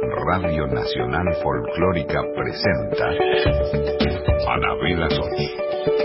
Radio 0.00 0.66
Nacional 0.66 1.34
Folclórica 1.42 2.22
presenta 2.34 3.08
Anabela 4.48 5.08
Soch. 5.10 6.01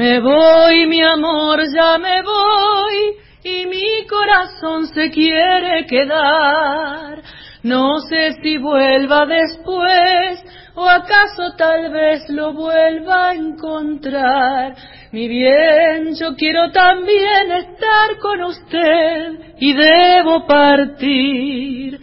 Me 0.00 0.18
voy, 0.18 0.86
mi 0.86 1.02
amor, 1.02 1.60
ya 1.76 1.98
me 1.98 2.22
voy, 2.22 3.18
y 3.44 3.66
mi 3.66 4.06
corazón 4.06 4.86
se 4.86 5.10
quiere 5.10 5.84
quedar. 5.84 7.20
No 7.62 7.98
sé 8.08 8.32
si 8.42 8.56
vuelva 8.56 9.26
después, 9.26 10.42
o 10.74 10.88
acaso 10.88 11.54
tal 11.58 11.92
vez 11.92 12.26
lo 12.30 12.54
vuelva 12.54 13.28
a 13.28 13.34
encontrar. 13.34 14.74
Mi 15.12 15.28
bien, 15.28 16.14
yo 16.18 16.34
quiero 16.34 16.70
también 16.70 17.52
estar 17.52 18.16
con 18.22 18.42
usted, 18.44 19.54
y 19.58 19.74
debo 19.74 20.46
partir. 20.46 22.00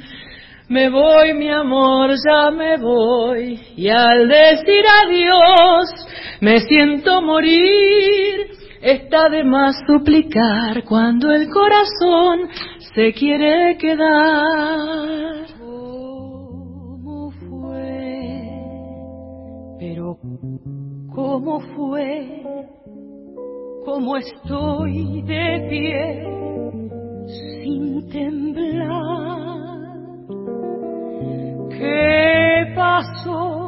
Me 0.70 0.90
voy, 0.90 1.34
mi 1.34 1.50
amor, 1.50 2.10
ya 2.10 2.52
me 2.52 2.76
voy, 2.76 3.58
y 3.78 3.88
al 3.88 4.28
decir 4.28 4.84
adiós, 5.06 5.90
me 6.42 6.60
siento 6.60 7.22
morir. 7.22 8.48
Está 8.82 9.30
de 9.30 9.46
más 9.46 9.78
suplicar 9.88 10.84
cuando 10.84 11.32
el 11.32 11.48
corazón 11.50 12.50
se 12.94 13.14
quiere 13.14 13.78
quedar. 13.78 15.48
¿Cómo 15.58 17.32
fue? 17.32 18.50
Pero 19.80 20.18
¿cómo 21.16 21.62
fue? 21.76 22.44
¿Cómo 23.86 24.18
estoy 24.18 25.22
de 25.22 25.68
pie 25.70 26.24
sin 27.64 28.10
temblar? 28.10 29.47
¿Qué 31.78 32.74
pasó? 32.76 33.68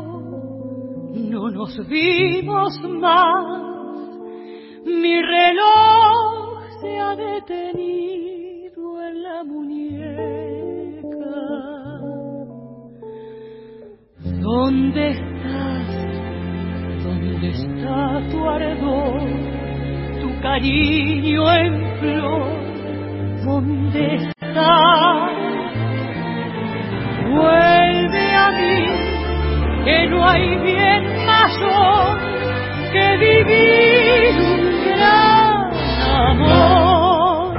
no 1.30 1.50
nos 1.50 1.88
vimos 1.88 2.80
más. 3.00 3.46
Mi 4.86 5.22
reloj 5.22 6.64
se 6.82 7.00
ha 7.00 7.16
detenido 7.16 9.02
en 9.08 9.24
la 9.24 9.44
muñeca. 9.44 11.00
¿Dónde 14.42 15.10
estás? 15.12 15.88
¿Dónde 17.04 17.50
está 17.50 18.30
tu 18.32 18.50
ardor? 18.50 19.22
Tu 20.22 20.42
cariño 20.42 21.54
en 21.54 22.00
flor. 22.00 23.46
¿Dónde 23.46 24.16
estás? 24.16 24.89
Que 29.84 30.08
no 30.08 30.28
hay 30.28 30.58
bien 30.58 31.26
mayor 31.26 32.20
que 32.92 33.18
vivir 33.18 34.36
un 34.40 34.86
gran 34.86 35.72
amor. 36.28 37.54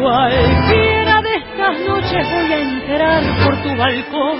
Cualquiera 0.00 1.22
de 1.22 1.34
estas 1.36 1.80
noches 1.80 2.26
voy 2.30 2.52
a 2.52 2.60
entrar 2.60 3.22
por 3.44 3.62
tu 3.62 3.76
balcón 3.76 4.38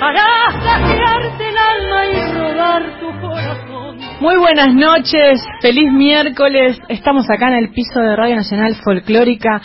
para 0.00 0.22
saquearte 0.64 1.48
el 1.48 1.58
alma 1.58 2.06
y 2.06 2.32
robar 2.32 3.00
tu 3.00 3.20
corazón. 3.20 3.98
Muy 4.20 4.36
buenas 4.36 4.74
noches, 4.74 5.44
feliz 5.60 5.92
miércoles. 5.92 6.78
Estamos 6.88 7.28
acá 7.30 7.48
en 7.48 7.64
el 7.64 7.70
piso 7.70 8.00
de 8.00 8.16
Radio 8.16 8.36
Nacional 8.36 8.76
Folclórica. 8.82 9.60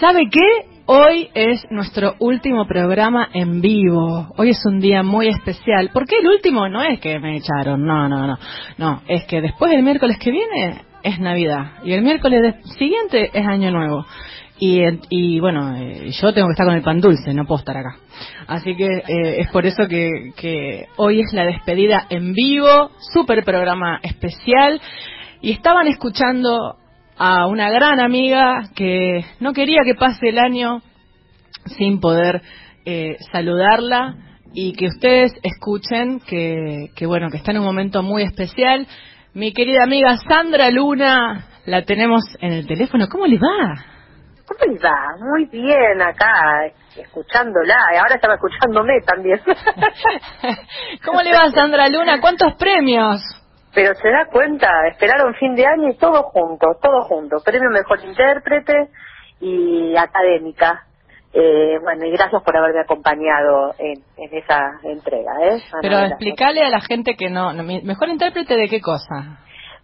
¿Sabe 0.00 0.28
qué? 0.30 0.77
Hoy 0.90 1.28
es 1.34 1.66
nuestro 1.68 2.14
último 2.18 2.66
programa 2.66 3.28
en 3.34 3.60
vivo. 3.60 4.32
Hoy 4.38 4.48
es 4.48 4.64
un 4.64 4.80
día 4.80 5.02
muy 5.02 5.28
especial. 5.28 5.90
¿Por 5.92 6.06
qué 6.06 6.16
el 6.18 6.26
último? 6.28 6.66
No 6.70 6.82
es 6.82 6.98
que 6.98 7.18
me 7.18 7.36
echaron, 7.36 7.84
no, 7.84 8.08
no, 8.08 8.26
no. 8.26 8.38
No, 8.78 9.02
es 9.06 9.26
que 9.26 9.42
después 9.42 9.70
del 9.70 9.82
miércoles 9.82 10.16
que 10.18 10.30
viene 10.30 10.80
es 11.02 11.20
Navidad 11.20 11.72
y 11.84 11.92
el 11.92 12.00
miércoles 12.00 12.54
siguiente 12.78 13.28
es 13.34 13.46
Año 13.46 13.70
Nuevo. 13.70 14.06
Y, 14.58 14.80
y 15.10 15.40
bueno, 15.40 15.76
eh, 15.76 16.10
yo 16.22 16.32
tengo 16.32 16.48
que 16.48 16.52
estar 16.52 16.66
con 16.66 16.76
el 16.76 16.82
pan 16.82 17.02
dulce, 17.02 17.34
no 17.34 17.44
puedo 17.44 17.58
estar 17.58 17.76
acá. 17.76 17.98
Así 18.46 18.74
que 18.74 18.86
eh, 18.86 19.40
es 19.40 19.50
por 19.50 19.66
eso 19.66 19.86
que, 19.88 20.32
que 20.38 20.86
hoy 20.96 21.20
es 21.20 21.34
la 21.34 21.44
despedida 21.44 22.06
en 22.08 22.32
vivo, 22.32 22.92
súper 23.12 23.44
programa 23.44 24.00
especial. 24.02 24.80
Y 25.42 25.52
estaban 25.52 25.86
escuchando 25.86 26.76
a 27.18 27.46
una 27.46 27.70
gran 27.70 28.00
amiga 28.00 28.70
que 28.76 29.24
no 29.40 29.52
quería 29.52 29.80
que 29.84 29.94
pase 29.94 30.28
el 30.28 30.38
año 30.38 30.82
sin 31.76 32.00
poder 32.00 32.42
eh, 32.84 33.16
saludarla 33.32 34.14
y 34.54 34.72
que 34.72 34.86
ustedes 34.86 35.32
escuchen 35.42 36.20
que, 36.20 36.90
que, 36.94 37.06
bueno 37.06 37.28
que 37.30 37.36
está 37.36 37.50
en 37.50 37.58
un 37.58 37.64
momento 37.64 38.02
muy 38.02 38.22
especial 38.22 38.86
mi 39.34 39.52
querida 39.52 39.84
amiga 39.84 40.16
Sandra 40.28 40.70
Luna 40.70 41.46
La 41.66 41.84
tenemos 41.84 42.22
en 42.40 42.52
el 42.52 42.66
teléfono. 42.66 43.06
¿Cómo 43.08 43.26
le 43.26 43.36
va? 43.36 43.84
¿Cómo 44.46 44.72
le 44.72 44.78
va? 44.80 44.96
Muy 45.20 45.44
bien 45.44 46.00
acá, 46.00 46.72
escuchándola. 46.96 47.76
Y 47.92 47.96
ahora 47.98 48.14
estaba 48.14 48.34
escuchándome 48.34 48.94
también. 49.06 49.40
¿Cómo 51.04 51.20
le 51.20 51.32
va, 51.32 51.50
Sandra 51.50 51.88
Luna? 51.88 52.20
¿Cuántos 52.20 52.54
premios? 52.54 53.20
Pero 53.74 53.94
se 53.94 54.08
da 54.10 54.26
cuenta, 54.26 54.68
esperaron 54.88 55.34
fin 55.34 55.54
de 55.54 55.66
año 55.66 55.90
y 55.90 55.96
todo 55.96 56.22
junto, 56.24 56.66
todo 56.80 57.02
junto. 57.02 57.38
Premio 57.44 57.70
Mejor 57.70 58.00
Intérprete 58.04 58.88
y 59.40 59.96
Académica. 59.96 60.84
Eh, 61.32 61.78
bueno, 61.82 62.06
y 62.06 62.10
gracias 62.12 62.42
por 62.42 62.56
haberme 62.56 62.80
acompañado 62.80 63.74
en, 63.78 64.02
en 64.16 64.38
esa 64.38 64.80
entrega. 64.82 65.32
¿eh? 65.42 65.62
Pero 65.82 65.98
explícale 65.98 66.62
a 66.62 66.70
la 66.70 66.80
gente 66.80 67.14
que 67.16 67.28
no, 67.28 67.52
no, 67.52 67.62
¿Mejor 67.62 68.08
intérprete 68.08 68.56
de 68.56 68.68
qué 68.68 68.80
cosa? 68.80 69.38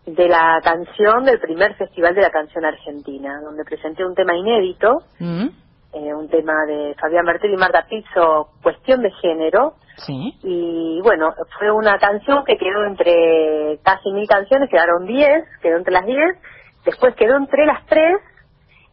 De 0.07 0.29
la 0.29 0.61
canción 0.63 1.25
del 1.25 1.39
primer 1.41 1.75
Festival 1.77 2.15
de 2.15 2.23
la 2.23 2.31
Canción 2.31 2.65
Argentina, 2.65 3.41
donde 3.43 3.65
presenté 3.65 4.05
un 4.05 4.15
tema 4.15 4.37
inédito, 4.37 5.03
Mm, 5.19 5.49
eh, 5.93 6.15
un 6.15 6.29
tema 6.29 6.55
de 6.67 6.95
Fabián 7.01 7.25
Martel 7.25 7.53
y 7.53 7.57
Marta 7.57 7.87
Pizzo, 7.89 8.49
Cuestión 8.63 9.03
de 9.03 9.11
Género, 9.23 9.75
Sí. 9.97 10.35
y 10.43 11.01
bueno, 11.03 11.33
fue 11.57 11.71
una 11.71 11.99
canción 11.99 12.45
que 12.45 12.57
quedó 12.57 12.85
entre 12.85 13.79
casi 13.85 14.11
mil 14.11 14.27
canciones, 14.27 14.69
quedaron 14.69 15.07
diez, 15.07 15.45
quedó 15.63 15.77
entre 15.77 15.93
las 15.93 16.05
diez, 16.05 16.37
después 16.85 17.15
quedó 17.15 17.37
entre 17.37 17.65
las 17.65 17.87
tres, 17.87 18.17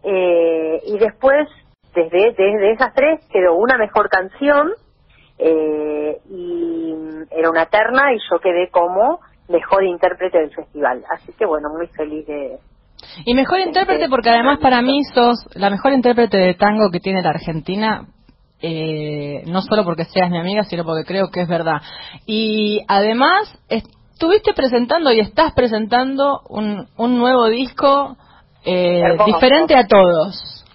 eh, 0.03 0.81
y 0.86 0.98
después, 0.98 1.48
desde, 1.94 2.33
desde 2.33 2.71
esas 2.71 2.94
tres, 2.94 3.19
quedó 3.31 3.56
una 3.56 3.77
mejor 3.77 4.09
canción, 4.09 4.71
eh, 5.38 6.18
y 6.30 6.95
era 7.31 7.50
una 7.50 7.65
terna, 7.65 8.13
y 8.13 8.18
yo 8.30 8.39
quedé 8.39 8.69
como 8.69 9.19
mejor 9.50 9.83
intérprete 9.83 10.39
del 10.39 10.53
festival. 10.53 11.03
Así 11.12 11.33
que 11.33 11.45
bueno, 11.45 11.69
muy 11.69 11.88
feliz 11.88 12.25
de... 12.25 12.57
Y 13.25 13.33
mejor 13.33 13.59
intérprete 13.59 14.07
porque 14.09 14.30
además 14.30 14.59
para 14.59 14.81
mí 14.81 15.03
sos 15.13 15.48
la 15.56 15.69
mejor 15.69 15.92
intérprete 15.92 16.38
de 16.38 16.53
tango 16.53 16.92
que 16.92 17.00
tiene 17.00 17.21
la 17.21 17.31
Argentina, 17.31 18.06
eh, 18.62 19.44
no 19.48 19.62
solo 19.62 19.84
porque 19.84 20.06
seas 20.06 20.30
mi 20.30 20.38
amiga, 20.38 20.63
sino 20.63 20.84
porque 20.84 21.06
creo 21.06 21.30
que 21.30 21.42
es 21.42 21.48
verdad. 21.48 21.81
Y 22.25 22.84
además 22.88 23.58
estuviste 23.69 24.54
presentando 24.54 25.12
y 25.12 25.19
estás 25.19 25.54
presentando 25.54 26.42
un, 26.50 26.88
un 26.98 27.18
nuevo 27.18 27.48
disco 27.48 28.16
eh, 28.63 29.18
diferente 29.25 29.75
a 29.75 29.88
todos. 29.88 30.66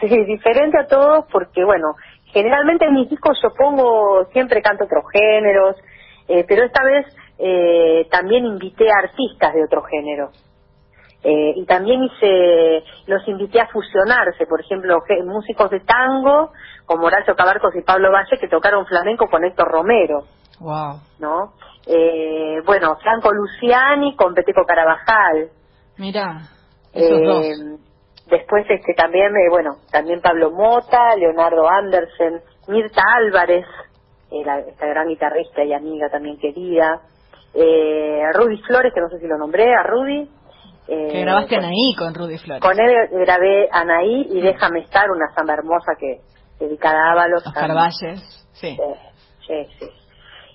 Sí, 0.00 0.08
diferente 0.24 0.78
a 0.78 0.86
todos 0.86 1.24
porque, 1.32 1.64
bueno, 1.64 1.94
generalmente 2.32 2.86
en 2.86 2.94
mis 2.94 3.10
discos 3.10 3.38
yo 3.42 3.50
pongo, 3.56 4.26
siempre 4.32 4.62
canto 4.62 4.84
otros 4.84 5.04
géneros, 5.12 5.76
eh, 6.28 6.44
pero 6.46 6.64
esta 6.64 6.82
vez 6.84 7.06
eh, 7.38 8.06
también 8.10 8.44
invité 8.44 8.86
a 8.90 8.98
artistas 9.04 9.54
de 9.54 9.64
otro 9.64 9.82
género. 9.82 10.30
Eh, 11.22 11.52
y 11.56 11.66
también 11.66 12.02
hice, 12.02 12.82
los 13.06 13.26
invité 13.28 13.60
a 13.60 13.66
fusionarse, 13.68 14.46
por 14.46 14.60
ejemplo, 14.60 15.00
músicos 15.26 15.68
de 15.70 15.80
tango 15.80 16.50
como 16.86 17.06
Horacio 17.06 17.36
Cabarcos 17.36 17.74
y 17.76 17.82
Pablo 17.82 18.10
Valle 18.10 18.38
que 18.38 18.48
tocaron 18.48 18.86
flamenco 18.86 19.26
con 19.28 19.44
Héctor 19.44 19.68
Romero, 19.70 20.24
Wow. 20.60 21.00
¿no? 21.18 21.52
Eh, 21.86 22.60
bueno, 22.66 22.96
Franco 23.02 23.32
Luciani 23.32 24.14
con 24.16 24.34
Peteco 24.34 24.64
Carabajal, 24.66 25.50
Mira, 25.98 26.40
esos 26.92 27.18
eh, 27.20 27.24
dos. 27.24 27.46
Después 28.26 28.64
este 28.70 28.94
también, 28.94 29.34
eh, 29.36 29.48
bueno, 29.50 29.76
también 29.90 30.20
Pablo 30.20 30.50
Mota, 30.52 31.16
Leonardo 31.16 31.68
Andersen, 31.68 32.40
Mirta 32.68 33.02
Álvarez, 33.16 33.66
eh, 34.30 34.42
la- 34.44 34.60
esta 34.60 34.86
gran 34.86 35.08
guitarrista 35.08 35.64
y 35.64 35.72
amiga 35.72 36.08
también 36.10 36.38
querida, 36.38 37.00
eh, 37.54 38.22
Rudy 38.34 38.58
Flores, 38.62 38.92
que 38.94 39.00
no 39.00 39.08
sé 39.08 39.18
si 39.18 39.26
lo 39.26 39.36
nombré, 39.36 39.74
a 39.74 39.82
Rudy. 39.82 40.30
Eh, 40.90 41.08
Que 41.12 41.20
grabaste 41.20 41.54
con, 41.56 41.64
ahí 41.64 41.94
con 41.96 42.14
Rudy 42.14 42.38
Flores. 42.38 42.62
con 42.62 42.78
él 42.80 42.94
grabé 43.12 43.68
Anaí 43.72 44.26
y 44.30 44.40
Déjame 44.40 44.80
estar, 44.80 45.10
una 45.10 45.32
samba 45.34 45.54
hermosa 45.54 45.92
que 45.98 46.20
dedicada 46.58 46.98
a 47.08 47.12
Ábalos. 47.12 47.46
Oscar. 47.46 47.72
Valles. 47.74 48.20
Sí. 48.52 48.76
Sí, 49.46 49.54
sí, 49.78 49.78
sí. 49.78 49.86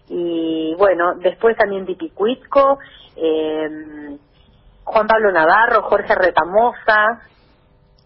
Y 0.10 0.76
bueno, 0.78 1.16
después 1.20 1.58
también 1.58 1.86
Dipicuitco, 1.86 2.78
eh, 3.16 3.68
Juan 4.84 5.08
Pablo 5.08 5.32
Navarro, 5.32 5.82
Jorge 5.84 6.14
Retamosa. 6.14 7.22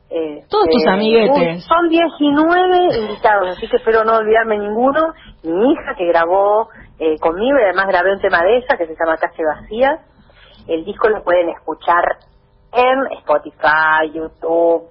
eh, 0.09 0.43
Todos 0.49 0.69
tus 0.69 0.85
eh, 0.85 0.89
amiguetes. 0.89 1.65
Son 1.65 1.89
19 1.89 2.97
invitados, 3.01 3.49
así 3.57 3.67
que 3.67 3.77
espero 3.77 4.03
no 4.05 4.15
olvidarme 4.15 4.57
ninguno. 4.57 5.13
Mi 5.43 5.71
hija 5.73 5.93
que 5.97 6.05
grabó 6.07 6.69
eh, 6.99 7.17
conmigo 7.19 7.57
y 7.59 7.63
además 7.63 7.87
grabé 7.87 8.13
un 8.13 8.21
tema 8.21 8.41
de 8.43 8.57
ella 8.57 8.77
que 8.77 8.85
se 8.87 8.95
llama 8.95 9.17
Calle 9.17 9.43
Vacía. 9.45 9.99
El 10.69 10.85
disco 10.85 11.09
lo 11.09 11.23
pueden 11.23 11.49
escuchar 11.49 12.03
en 12.71 13.07
Spotify, 13.19 14.11
YouTube, 14.13 14.87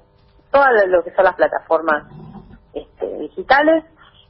todas 0.51 0.71
lo- 0.89 1.03
que 1.05 1.13
son 1.15 1.25
las 1.25 1.37
plataformas 1.37 2.05
este, 2.73 3.07
digitales 3.19 3.85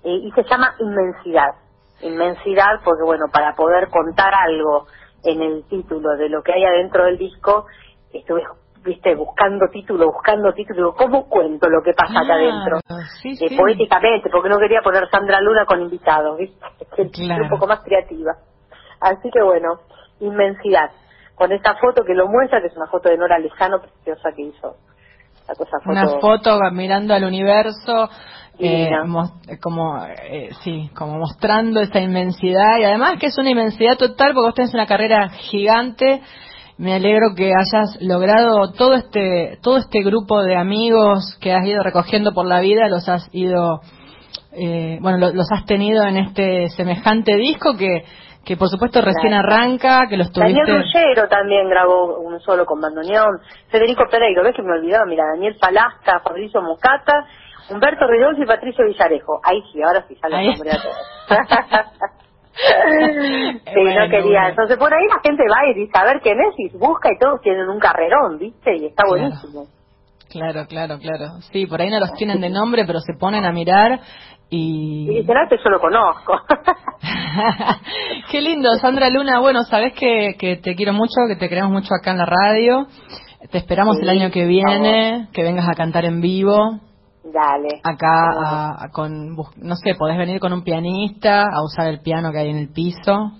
eh, 0.04 0.10
y 0.12 0.30
se 0.32 0.44
llama 0.44 0.74
Inmensidad. 0.78 1.54
Inmensidad 2.02 2.80
porque, 2.84 3.02
bueno, 3.02 3.26
para 3.32 3.54
poder 3.54 3.88
contar 3.88 4.32
algo 4.34 4.86
en 5.24 5.42
el 5.42 5.64
título 5.68 6.16
de 6.16 6.28
lo 6.28 6.42
que 6.42 6.52
hay 6.52 6.64
adentro 6.64 7.04
del 7.06 7.18
disco, 7.18 7.66
estuve, 8.12 8.42
viste, 8.84 9.14
buscando 9.16 9.66
título, 9.68 10.06
buscando 10.06 10.52
título, 10.52 10.76
digo, 10.76 10.94
¿cómo 10.94 11.28
cuento 11.28 11.68
lo 11.68 11.82
que 11.82 11.92
pasa 11.94 12.20
acá 12.20 12.34
adentro? 12.34 12.78
Sí, 13.22 13.30
Eh, 13.40 13.48
sí. 13.48 13.56
poéticamente, 13.56 14.30
porque 14.30 14.48
no 14.48 14.58
quería 14.58 14.80
poner 14.82 15.08
Sandra 15.10 15.40
Luna 15.40 15.64
con 15.66 15.80
invitados, 15.82 16.38
¿viste? 16.38 16.64
Que 16.96 17.10
Claro. 17.10 17.44
un 17.44 17.50
poco 17.50 17.66
más 17.66 17.80
creativa. 17.80 18.32
Así 19.00 19.30
que 19.30 19.42
bueno, 19.42 19.80
inmensidad. 20.20 20.90
Con 21.38 21.52
esta 21.52 21.74
foto 21.76 22.02
que 22.04 22.14
lo 22.14 22.26
muestra, 22.28 22.60
que 22.60 22.66
es 22.66 22.76
una 22.76 22.88
foto 22.88 23.08
de 23.08 23.16
Nora 23.16 23.38
Lejano, 23.38 23.80
preciosa 23.80 24.30
que 24.36 24.42
hizo. 24.42 24.74
La 25.48 25.54
cosa 25.54 25.78
foto. 25.78 25.90
Una 25.90 26.08
foto 26.20 26.58
mirando 26.72 27.14
al 27.14 27.24
universo, 27.24 28.08
eh, 28.58 28.90
como, 29.62 30.04
eh, 30.04 30.50
sí, 30.62 30.90
como 30.96 31.16
mostrando 31.18 31.80
esa 31.80 32.00
inmensidad 32.00 32.78
y 32.80 32.84
además 32.84 33.18
que 33.20 33.26
es 33.26 33.38
una 33.38 33.50
inmensidad 33.50 33.96
total 33.96 34.34
porque 34.34 34.48
usted 34.48 34.62
es 34.64 34.74
una 34.74 34.86
carrera 34.86 35.28
gigante. 35.28 36.20
Me 36.76 36.94
alegro 36.94 37.34
que 37.36 37.46
hayas 37.52 37.96
logrado 38.00 38.72
todo 38.72 38.94
este 38.94 39.58
todo 39.62 39.78
este 39.78 40.02
grupo 40.02 40.42
de 40.42 40.56
amigos 40.56 41.36
que 41.40 41.52
has 41.52 41.64
ido 41.66 41.82
recogiendo 41.82 42.32
por 42.34 42.46
la 42.46 42.60
vida, 42.60 42.88
los 42.88 43.08
has 43.08 43.28
ido, 43.32 43.80
eh, 44.52 44.98
bueno, 45.00 45.18
lo- 45.18 45.32
los 45.32 45.50
has 45.52 45.64
tenido 45.66 46.04
en 46.04 46.16
este 46.18 46.68
semejante 46.70 47.36
disco 47.36 47.76
que 47.76 48.04
que 48.44 48.56
por 48.56 48.68
supuesto 48.68 49.00
recién 49.02 49.34
arranca, 49.34 50.06
que 50.08 50.16
los 50.16 50.32
tuviste. 50.32 50.54
Daniel 50.60 50.82
Ruggero 50.82 51.28
también 51.28 51.68
grabó 51.68 52.18
un 52.18 52.40
solo 52.40 52.64
con 52.64 52.80
bandoneón. 52.80 53.40
Federico 53.70 54.04
Pereiro, 54.10 54.42
ves 54.42 54.54
que 54.56 54.62
me 54.62 54.72
olvidaba, 54.72 55.04
mira, 55.06 55.24
Daniel 55.34 55.56
Falasca, 55.60 56.20
Fabricio 56.20 56.62
Mocata, 56.62 57.26
Humberto 57.70 58.06
Ridolfi 58.06 58.42
y 58.42 58.46
Patricio 58.46 58.86
Villarejo. 58.86 59.40
Ahí 59.44 59.62
sí, 59.72 59.82
ahora 59.82 60.02
sí 60.08 60.14
sale 60.16 60.40
el 60.40 60.46
nombre 60.52 60.70
a 60.70 60.76
todos. 60.82 60.96
sí, 62.54 63.60
Bueno, 63.74 64.00
no 64.04 64.10
quería. 64.10 64.22
bueno. 64.22 64.48
Entonces 64.48 64.76
por 64.78 64.92
ahí 64.94 65.04
la 65.08 65.20
gente 65.22 65.42
va 65.50 65.66
y 65.70 65.74
dice 65.74 65.92
a 65.94 66.04
ver 66.04 66.20
quién 66.22 66.38
es 66.40 66.54
y 66.58 66.76
busca 66.76 67.10
y 67.12 67.18
todos 67.18 67.40
tienen 67.42 67.68
un 67.68 67.78
carrerón, 67.78 68.38
¿viste? 68.38 68.76
Y 68.76 68.86
está 68.86 69.04
buenísimo. 69.06 69.64
Claro, 69.64 69.77
claro, 70.30 70.98
claro. 70.98 71.40
Sí, 71.52 71.66
por 71.66 71.80
ahí 71.80 71.90
no 71.90 71.98
los 72.00 72.12
tienen 72.14 72.40
de 72.40 72.50
nombre, 72.50 72.84
pero 72.86 73.00
se 73.00 73.14
ponen 73.18 73.44
a 73.44 73.52
mirar 73.52 74.00
Y 74.50 75.08
y... 75.20 75.24
que 75.26 75.58
yo 75.62 75.70
lo 75.70 75.80
conozco. 75.80 76.32
Qué 78.30 78.40
lindo, 78.40 78.74
Sandra 78.80 79.10
Luna. 79.10 79.40
Bueno, 79.40 79.64
sabes 79.64 79.92
que, 79.94 80.34
que 80.38 80.56
te 80.56 80.74
quiero 80.74 80.92
mucho, 80.92 81.14
que 81.28 81.36
te 81.36 81.48
queremos 81.48 81.70
mucho 81.70 81.94
acá 81.94 82.12
en 82.12 82.18
la 82.18 82.26
radio. 82.26 82.86
Te 83.50 83.58
esperamos 83.58 83.96
Sí, 83.96 84.02
el 84.02 84.08
año 84.08 84.30
que 84.30 84.44
viene, 84.46 85.28
que 85.32 85.42
vengas 85.42 85.68
a 85.68 85.74
cantar 85.74 86.04
en 86.04 86.20
vivo. 86.20 86.80
Dale. 87.24 87.80
Acá, 87.84 88.30
a- 88.30 88.84
a- 88.84 88.88
con, 88.90 89.36
no 89.36 89.76
sé, 89.76 89.94
podés 89.96 90.16
venir 90.18 90.40
con 90.40 90.52
un 90.52 90.62
pianista 90.64 91.42
a 91.42 91.62
usar 91.62 91.86
el 91.88 92.00
piano 92.00 92.32
que 92.32 92.38
hay 92.38 92.50
en 92.50 92.56
el 92.58 92.72
piso. 92.72 93.32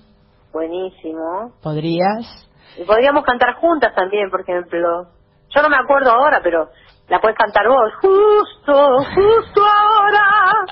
Buenísimo. 0.53 1.53
¿Podrías? 1.63 2.49
Y 2.79 2.85
podríamos 2.85 3.25
cantar 3.25 3.55
juntas 3.57 3.95
también, 3.95 4.31
por 4.31 4.43
ejemplo. 4.43 5.09
Yo 5.55 5.63
no 5.63 5.69
me 5.69 5.77
acuerdo 5.77 6.11
ahora, 6.11 6.41
pero 6.43 6.69
la 7.09 7.21
puedes 7.21 7.37
cantar 7.37 7.67
vos. 7.69 7.93
Justo, 8.01 8.99
justo 9.15 9.63
ahora, 9.65 10.65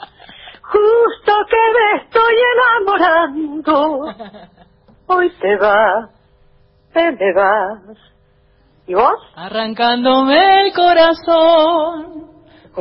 justo 0.62 1.33
que 1.49 1.56
me 1.75 2.02
estoy 2.02 2.35
enamorando. 2.54 4.14
Hoy 5.06 5.30
te 5.40 5.56
vas, 5.56 6.11
te 6.92 7.12
me 7.12 7.33
vas. 7.33 7.99
¿Y 8.87 8.95
vos? 8.95 9.18
Arrancándome 9.35 10.66
el 10.66 10.73
corazón, 10.73 12.30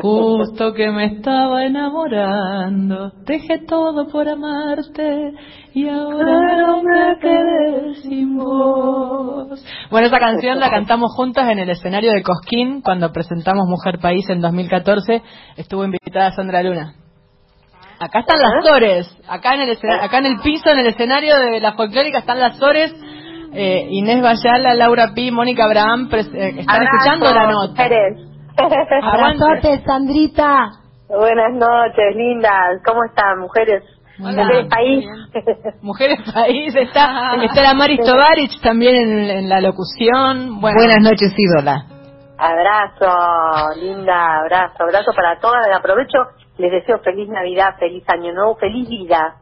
justo 0.02 0.74
que 0.74 0.90
me 0.92 1.06
estaba 1.06 1.66
enamorando, 1.66 3.12
dejé 3.26 3.60
todo 3.66 4.08
por 4.08 4.28
amarte 4.28 5.34
y 5.74 5.88
ahora 5.88 6.82
me 6.84 7.20
quedé 7.20 7.96
sin 8.02 8.38
voz. 8.38 9.64
Bueno, 9.90 10.08
esa 10.08 10.20
canción 10.20 10.60
la 10.60 10.70
cantamos 10.70 11.14
juntas 11.16 11.50
en 11.50 11.60
el 11.60 11.70
escenario 11.70 12.12
de 12.12 12.24
Cosquín 12.24 12.82
cuando 12.82 13.12
presentamos 13.12 13.68
Mujer 13.68 14.00
País 14.00 14.30
en 14.30 14.42
2014. 14.42 15.22
Estuvo 15.58 15.86
invitada 15.86 16.32
Sandra 16.32 16.62
Luna. 16.62 16.96
Acá 18.00 18.20
están 18.20 18.40
las 18.42 18.66
Sores, 18.66 19.24
acá 19.28 19.56
en 19.56 19.62
el 19.62 19.78
acá 20.02 20.18
en 20.18 20.26
el 20.26 20.40
piso, 20.42 20.70
en 20.70 20.80
el 20.80 20.88
escenario 20.88 21.38
de 21.38 21.62
la 21.62 21.74
folclórica 21.74 22.20
están 22.20 22.40
las 22.40 22.58
Sores 22.58 22.94
Eh, 23.58 23.88
Inés 23.90 24.22
Bayala, 24.22 24.74
Laura 24.74 25.14
Pi, 25.16 25.32
Mónica 25.32 25.64
Abraham, 25.64 26.10
eh, 26.12 26.56
están 26.58 26.84
escuchando 26.84 27.34
la 27.34 27.50
nota. 27.50 27.88
Abrazote, 29.02 29.84
Sandrita. 29.86 30.70
Buenas 31.10 31.54
noches, 31.54 32.16
lindas. 32.16 32.82
¿Cómo 32.86 33.04
están, 33.06 33.40
mujeres? 33.40 33.84
Mujeres 34.18 34.68
País. 34.70 35.06
Mujeres 35.82 36.20
País. 36.34 36.74
Está, 36.76 37.36
está 37.44 37.62
la 37.62 37.74
Maris 37.74 38.00
Tovarich 38.00 38.62
también 38.62 38.96
en, 39.30 39.50
la 39.50 39.60
locución. 39.60 40.62
Buenas 40.62 41.02
noches, 41.02 41.34
ídola. 41.38 41.86
Abrazo, 42.38 43.80
linda, 43.80 44.40
abrazo, 44.40 44.84
abrazo 44.84 45.12
para 45.16 45.40
todas. 45.40 45.68
Aprovecho, 45.76 46.18
les 46.58 46.72
deseo 46.72 47.00
feliz 47.00 47.30
Navidad, 47.30 47.76
feliz 47.78 48.04
Año 48.08 48.34
Nuevo, 48.34 48.56
feliz 48.56 48.88
vida. 48.88 49.36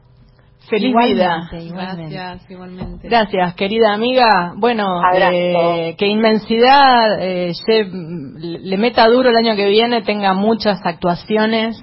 Feliz 0.69 0.95
vida. 1.05 1.49
Gracias, 1.51 2.49
igualmente. 2.49 3.07
Gracias, 3.07 3.53
querida 3.55 3.93
amiga. 3.93 4.53
Bueno, 4.55 5.01
eh, 5.13 5.95
que 5.97 6.07
inmensidad 6.07 7.21
eh, 7.21 7.53
le 8.37 8.77
meta 8.77 9.07
duro 9.07 9.29
el 9.29 9.35
año 9.35 9.55
que 9.55 9.67
viene, 9.67 10.01
tenga 10.03 10.33
muchas 10.33 10.79
actuaciones, 10.85 11.77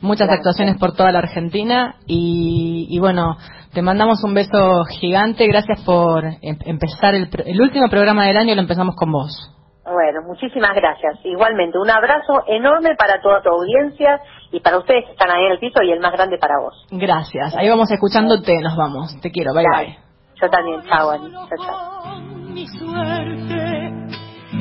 muchas 0.00 0.30
actuaciones 0.30 0.78
por 0.78 0.94
toda 0.94 1.12
la 1.12 1.18
Argentina 1.18 1.96
y, 2.06 2.86
y, 2.88 2.98
bueno, 2.98 3.36
te 3.72 3.82
mandamos 3.82 4.24
un 4.24 4.32
beso 4.32 4.84
gigante. 4.84 5.46
Gracias 5.46 5.82
por 5.82 6.24
em, 6.24 6.56
empezar 6.64 7.14
el, 7.14 7.28
el 7.44 7.60
último 7.60 7.88
programa 7.90 8.26
del 8.26 8.38
año, 8.38 8.54
lo 8.54 8.62
empezamos 8.62 8.94
con 8.96 9.12
vos. 9.12 9.50
Bueno, 9.84 10.22
muchísimas 10.26 10.74
gracias. 10.74 11.18
Igualmente, 11.24 11.78
un 11.78 11.90
abrazo 11.90 12.42
enorme 12.46 12.96
para 12.96 13.20
toda 13.20 13.42
tu 13.42 13.50
audiencia 13.50 14.18
y 14.50 14.60
para 14.60 14.78
ustedes 14.78 15.04
que 15.04 15.12
están 15.12 15.30
ahí 15.30 15.44
en 15.44 15.52
el 15.52 15.58
piso 15.58 15.82
y 15.82 15.92
el 15.92 16.00
más 16.00 16.12
grande 16.12 16.38
para 16.38 16.58
vos. 16.58 16.86
Gracias. 16.90 17.54
Ahí 17.54 17.68
vamos 17.68 17.90
escuchándote, 17.90 18.54
nos 18.62 18.76
vamos. 18.76 19.14
Te 19.20 19.30
quiero, 19.30 19.52
bye 19.52 19.64
bye. 19.76 19.98
Yo 20.40 20.48
también, 20.48 20.82
chao, 20.84 21.10
Ani. 21.10 21.30
Chao, 21.30 21.48
chao. 21.66 22.20
Mi 22.54 22.66
suerte 22.66 23.92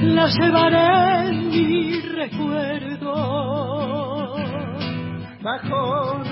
la 0.02 0.28
llevaré 0.28 1.30
en 1.30 1.50
mi 1.50 2.02
recuerdo. 2.02 3.14
Bajo 5.42 6.16
un 6.16 6.28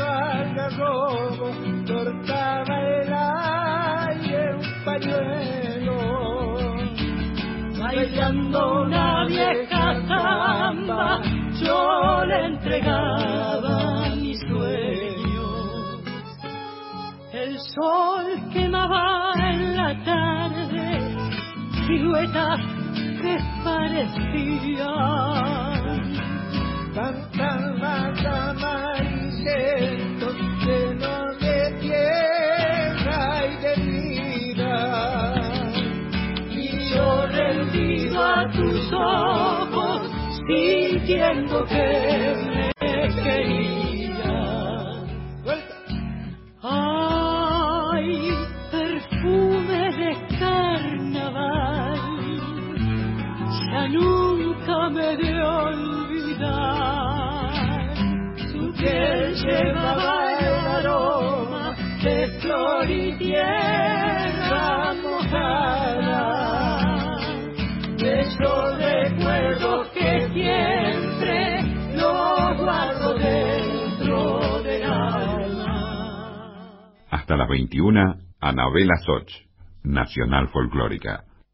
algarrobo 0.00 1.50
cortaba 1.86 2.80
el 2.80 3.12
aire 3.12 4.54
un 4.54 4.84
pañuelo 4.84 6.29
bailando 7.96 8.82
una 8.82 9.26
vieja 9.26 9.94
samba, 10.06 11.20
yo 11.60 12.24
le 12.24 12.46
entregaba 12.46 14.14
mis 14.14 14.38
sueños. 14.40 16.00
El 17.32 17.58
sol 17.58 18.26
quemaba 18.52 19.32
en 19.38 19.76
la 19.76 20.04
tarde, 20.04 21.00
siluetas 21.86 22.60
que 23.22 23.38
parecían 23.64 25.00
fantasmas 26.94 28.24
amarillentos 28.24 29.20
llenos 29.42 29.99
ojos, 40.50 40.90
sintiendo 40.90 41.64
que 41.66 41.86
me 42.46 43.08
querías. 43.22 43.80
Ay, 46.62 48.08
perfume 48.70 49.82
de 49.96 50.10
carnaval, 50.38 51.98
ya 53.72 53.82
nunca 53.88 54.76
me 54.90 55.16
de 55.16 55.30
olvidar. 55.42 56.70
Su 58.52 58.62
piel 58.74 59.34
llevaba 59.34 60.38
el 60.38 60.54
aroma 60.66 61.64
de 62.02 62.16
flor 62.40 62.90
y 62.90 63.16
tierra 63.18 64.09
Hasta 77.30 77.44
las 77.44 77.48
21, 77.48 78.16
Anabela 78.40 78.96
Soch, 79.06 79.30
Nacional 79.84 80.48
Folclórica. 80.48 81.22